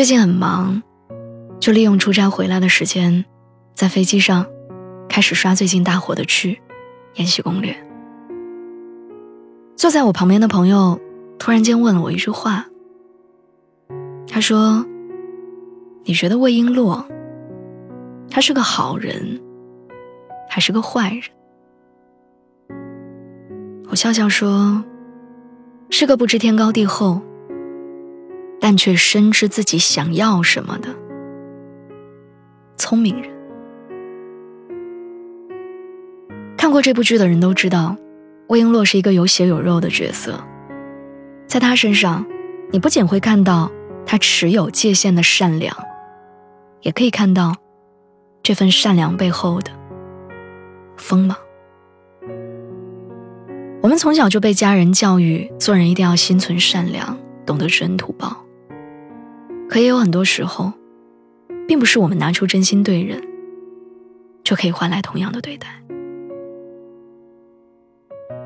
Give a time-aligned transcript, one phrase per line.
[0.00, 0.82] 最近很忙，
[1.60, 3.22] 就利用出差回来的时间，
[3.74, 4.46] 在飞机上
[5.10, 6.54] 开始刷最近大火的剧
[7.16, 7.70] 《延禧攻略》。
[9.76, 10.98] 坐在我旁边的朋友
[11.38, 12.64] 突然间问了我一句话，
[14.26, 14.86] 他说
[16.04, 17.04] ：“你觉得魏璎珞，
[18.30, 19.38] 他是个好人，
[20.48, 21.24] 还是个坏人？”
[23.90, 24.82] 我笑笑说
[25.90, 27.20] ：“是个不知天高地厚。”
[28.60, 30.88] 但却深知自己想要什么的
[32.76, 33.30] 聪明人。
[36.56, 37.96] 看过这部剧的人都知道，
[38.48, 40.38] 魏璎珞是一个有血有肉的角色，
[41.46, 42.24] 在她身上，
[42.70, 43.72] 你不仅会看到
[44.04, 45.74] 她持有界限的善良，
[46.82, 47.56] 也可以看到
[48.42, 49.70] 这份善良背后的
[50.96, 51.36] 锋芒。
[53.82, 58.44] 我们从小就被家人教育，做人一定要心存善良，懂得知恩图报。
[59.70, 60.72] 可也有很多时候，
[61.68, 63.22] 并不是我们拿出真心对人，
[64.42, 65.68] 就可以换来同样的对待。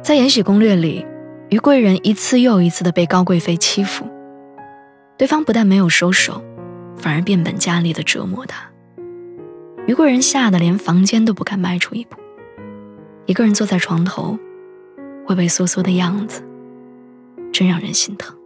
[0.00, 1.04] 在《延禧攻略》里，
[1.50, 4.06] 于贵人一次又一次的被高贵妃欺负，
[5.16, 6.40] 对方不但没有收手，
[6.96, 8.70] 反而变本加厉的折磨她。
[9.88, 12.16] 于贵人吓得连房间都不敢迈出一步，
[13.26, 14.38] 一个人坐在床头，
[15.26, 16.44] 畏畏缩缩的样子，
[17.52, 18.36] 真让人心疼。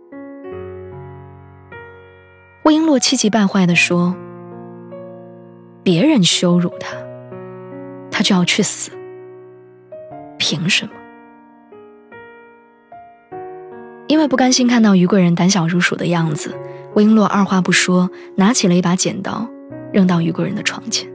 [2.80, 4.14] 璎珞气急败坏地说
[5.82, 6.96] ：“别人羞辱她，
[8.10, 8.90] 她就要去死。
[10.38, 10.92] 凭什么？”
[14.08, 16.54] 因为不甘心看到于贵人胆小如鼠的样子，
[16.94, 19.48] 魏璎珞二话不说，拿起了一把剪刀，
[19.92, 21.10] 扔到于贵人的床前，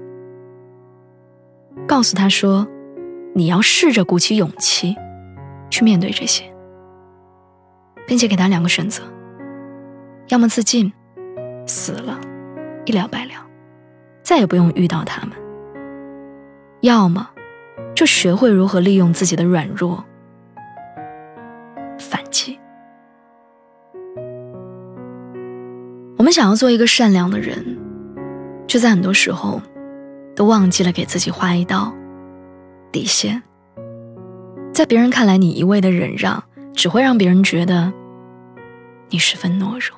[1.87, 2.67] 告诉他说
[3.35, 4.95] ：“你要试着鼓起勇气，
[5.69, 6.43] 去面对这些，
[8.07, 9.03] 并且给他两个选择：
[10.29, 10.91] 要么自尽。”
[11.67, 12.19] 死了，
[12.85, 13.33] 一了百了，
[14.23, 15.35] 再也不用遇到他们。
[16.81, 17.29] 要么，
[17.93, 20.03] 就学会如何利用自己的软弱
[21.99, 22.57] 反击。
[26.17, 27.77] 我们想要做一个善良的人，
[28.67, 29.61] 却在很多时候
[30.35, 31.93] 都忘记了给自己画一道
[32.91, 33.41] 底线。
[34.71, 37.91] 在别人看来，你一味的忍让，只会让别人觉得
[39.09, 39.96] 你十分懦弱。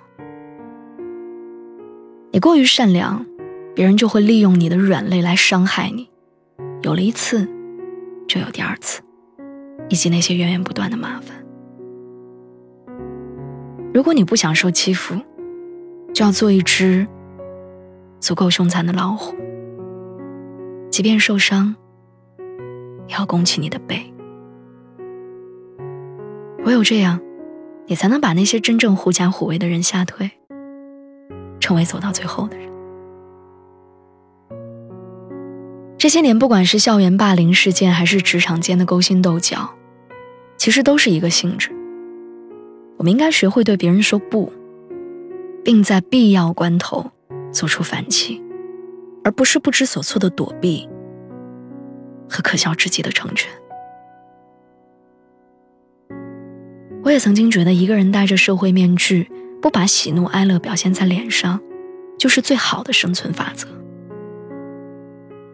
[2.31, 3.25] 你过于善良，
[3.73, 6.09] 别人就会利用你的软肋来伤害你。
[6.83, 7.49] 有了一次，
[8.27, 9.01] 就有第二次，
[9.89, 11.35] 以及那些源源不断的麻烦。
[13.91, 15.15] 如果你不想受欺负，
[16.13, 17.07] 就要做一只
[18.19, 19.35] 足够凶残的老虎。
[20.91, 21.75] 即便受伤，
[23.07, 24.13] 也要拱起你的背。
[26.63, 27.19] 唯有这样，
[27.87, 30.29] 你才能把那些真正狐假虎威的人吓退。
[31.69, 32.67] 成为走到最后的人。
[35.99, 39.69] 这些年，不管是校园霸凌事件，还是职场间的勾心斗角，
[40.57, 41.69] 其实都是一个性质。
[42.97, 44.51] 我们应该学会对别人说不，
[45.63, 47.05] 并在必要关头
[47.51, 48.41] 做出反击，
[49.23, 50.89] 而不是不知所措的躲避
[52.27, 53.47] 和可笑至极的成全。
[57.03, 59.29] 我也曾经觉得，一个人戴着社会面具。
[59.61, 61.59] 不把喜怒哀乐表现在脸上，
[62.17, 63.67] 就是最好的生存法则。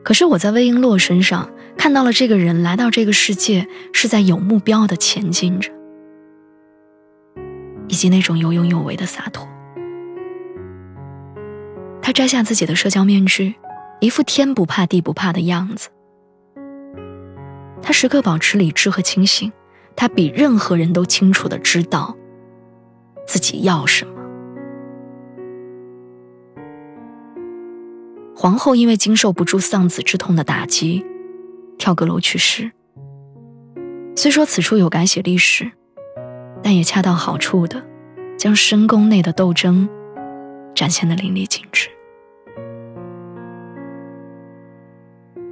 [0.03, 5.71] 可是我在魏璎珞身上看到了，这个人来到这个世界是在有目标的前进着，
[7.87, 9.47] 以及那种有勇有为的洒脱。
[12.02, 13.55] 他摘下自己的社交面具，
[13.99, 15.90] 一副天不怕地不怕的样子。
[17.81, 19.52] 他时刻保持理智和清醒，
[19.96, 22.16] 他比任何人都清楚的知道。
[23.25, 24.13] 自己要什么？
[28.35, 31.05] 皇后因为经受不住丧子之痛的打击，
[31.77, 32.72] 跳阁楼去世。
[34.16, 35.72] 虽说此处有改写历史，
[36.61, 37.83] 但也恰到好处的
[38.37, 39.89] 将深宫内的斗争
[40.75, 41.89] 展现的淋漓尽致。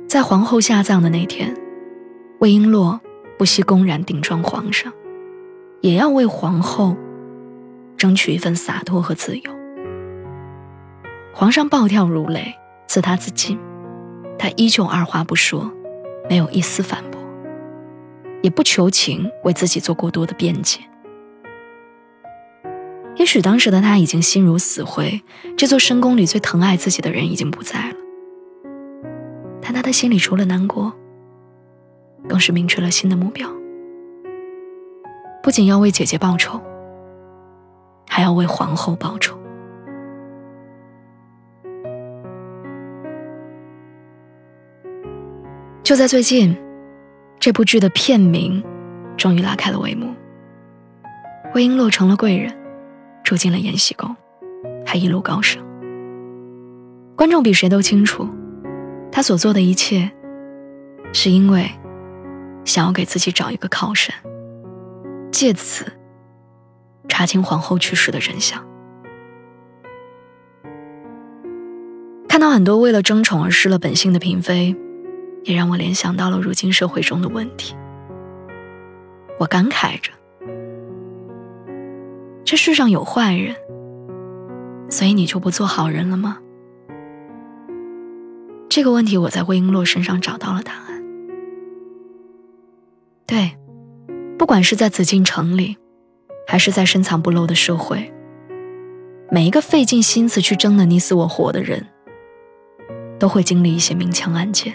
[0.07, 1.55] 在皇后下葬的那天，
[2.39, 2.99] 魏璎珞
[3.37, 4.93] 不惜公然顶撞皇上，
[5.81, 6.95] 也要为皇后。
[8.03, 9.51] 争取一份洒脱和自由。
[11.33, 12.53] 皇上暴跳如雷，
[12.85, 13.57] 赐他自尽，
[14.37, 15.71] 他依旧二话不说，
[16.29, 17.21] 没有一丝反驳，
[18.41, 20.81] 也不求情为自己做过多的辩解。
[23.15, 25.21] 也许当时的他已经心如死灰，
[25.55, 27.95] 这座深宫里最疼爱自己的人已经不在了，
[29.61, 30.91] 但他的心里除了难过，
[32.27, 33.49] 更是明确了新的目标，
[35.41, 36.61] 不仅要为姐姐报仇，
[38.13, 39.35] 还要为皇后报仇。
[45.81, 46.55] 就在最近，
[47.39, 48.63] 这部剧的片名
[49.17, 50.13] 终于拉开了帷幕。
[51.55, 52.55] 魏璎珞成了贵人，
[53.23, 54.15] 住进了延禧宫，
[54.85, 55.59] 还一路高升。
[57.15, 58.29] 观众比谁都清楚，
[59.11, 60.11] 她所做的一切，
[61.13, 61.67] 是因为
[62.63, 64.13] 想要给自己找一个靠山，
[65.31, 65.91] 借此
[67.15, 68.59] 查清皇后去世的真相。
[72.27, 74.75] 看到很多为了争宠而失了本性的嫔妃。
[75.45, 77.75] 也让我联想到了如今社会中的问题。
[79.37, 80.09] 我感慨着，
[82.45, 83.53] 这世上有坏人，
[84.89, 86.39] 所以你就不做好人了吗？
[88.69, 91.03] 这个问题我在魏璎珞身上找到了答案。
[93.27, 93.57] 对，
[94.37, 95.77] 不管是在紫禁城里，
[96.53, 98.13] 还是在深藏不露的社会，
[99.31, 101.83] 每一个费尽心思去争的你死我活的人，
[103.17, 104.71] 都会经历一些明枪暗箭。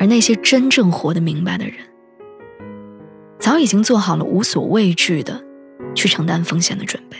[0.00, 1.74] 而那些真正活得明白的人，
[3.38, 5.44] 早已经做好了无所畏惧的
[5.94, 7.18] 去承担风险的准备。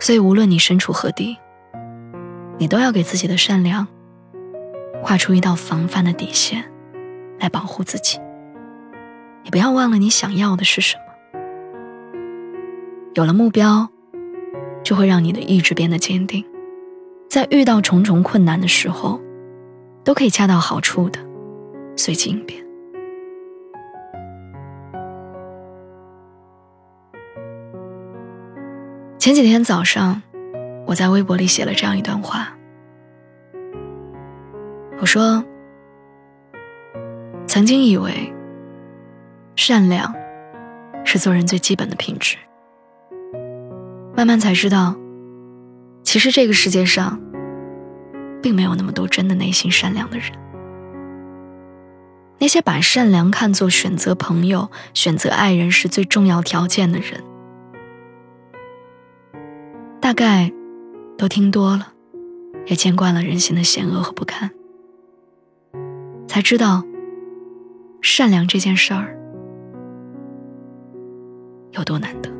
[0.00, 1.36] 所以，无论你身处何地，
[2.58, 3.86] 你都要给自己的善良
[5.00, 6.64] 画出一道防范的底线，
[7.38, 8.18] 来保护自己。
[9.44, 11.02] 也不要忘了你想要的是什么。
[13.14, 13.88] 有了目标，
[14.82, 16.44] 就会让你的意志变得坚定，
[17.28, 19.20] 在遇到重重困难的时候。
[20.04, 21.20] 都可以恰到好处的
[21.94, 22.64] 随机应变。
[29.18, 30.22] 前几天早上，
[30.86, 32.56] 我在微博里写了这样一段话。
[34.98, 35.44] 我说
[37.46, 38.32] ：“曾经以为
[39.68, 40.14] 善良
[41.04, 42.38] 是做人最基本的品质，
[44.16, 44.96] 慢慢才知道，
[46.02, 47.20] 其实这个世界上……”
[48.42, 50.32] 并没有那么多真的内心善良的人。
[52.38, 57.22] 那些把善良看作选择朋友、选择爱人是最重要条件的人，
[60.00, 60.50] 大概
[61.18, 61.92] 都听多了，
[62.64, 64.50] 也见惯了人心的险恶和不堪，
[66.26, 66.82] 才知道
[68.00, 69.14] 善良这件事儿
[71.78, 72.30] 有多难得。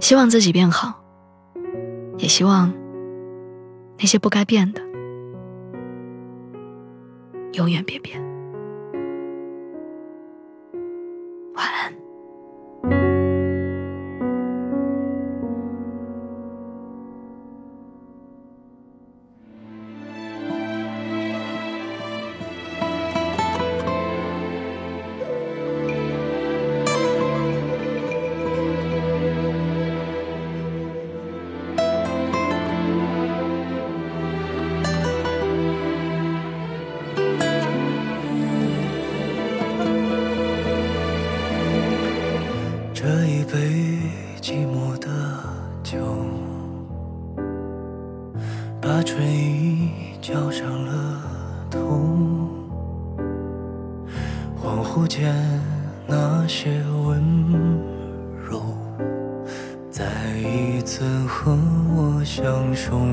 [0.00, 1.02] 希望自己变好。
[2.18, 2.72] 也希望
[3.96, 4.82] 那些不该变的，
[7.52, 8.27] 永远别变。
[50.28, 51.22] 交上了
[51.70, 52.50] 痛，
[54.62, 55.34] 恍惚间
[56.06, 57.18] 那些温
[58.46, 58.60] 柔，
[59.90, 60.04] 再
[60.36, 61.56] 一次和
[61.96, 62.44] 我相
[62.74, 63.08] 拥，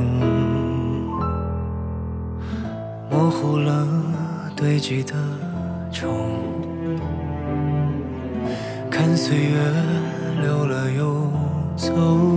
[3.09, 3.87] 模糊了
[4.53, 5.13] 堆积的
[5.93, 6.09] 愁，
[8.91, 9.57] 看岁月
[10.41, 11.31] 流了又
[11.77, 12.34] 走。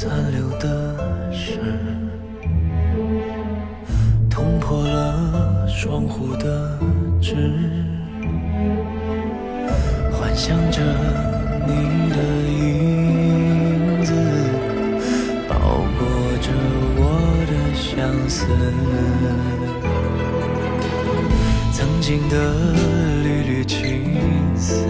[0.00, 0.96] 残留的
[1.32, 1.58] 是，
[4.30, 6.78] 捅破了窗户的
[7.20, 7.34] 纸，
[10.12, 10.80] 幻想着
[11.66, 14.14] 你的影子，
[15.48, 16.06] 包裹
[16.42, 16.52] 着
[16.94, 17.02] 我
[17.48, 18.46] 的相思。
[21.72, 22.36] 曾经的
[23.24, 24.14] 缕缕情
[24.54, 24.86] 丝，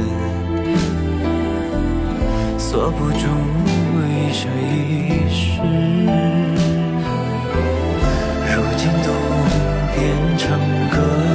[2.59, 3.27] 锁不住
[4.19, 5.61] 一生一世
[8.51, 9.09] 如今都
[9.95, 10.59] 变成
[10.91, 11.28] 歌。